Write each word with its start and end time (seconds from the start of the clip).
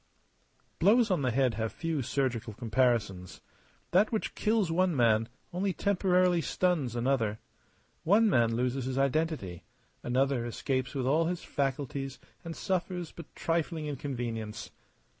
Blows 0.79 1.11
on 1.11 1.21
the 1.21 1.29
head 1.29 1.53
have 1.53 1.71
few 1.71 2.01
surgical 2.01 2.53
comparisons. 2.55 3.39
That 3.91 4.11
which 4.11 4.33
kills 4.33 4.71
one 4.71 4.95
man 4.95 5.29
only 5.53 5.73
temporarily 5.73 6.41
stuns 6.41 6.95
another. 6.95 7.37
One 8.03 8.27
man 8.27 8.55
loses 8.55 8.85
his 8.85 8.97
identity; 8.97 9.61
another 10.01 10.43
escapes 10.47 10.95
with 10.95 11.05
all 11.05 11.25
his 11.25 11.43
faculties 11.43 12.17
and 12.43 12.55
suffers 12.55 13.11
but 13.11 13.27
trifling 13.35 13.85
inconvenience. 13.85 14.71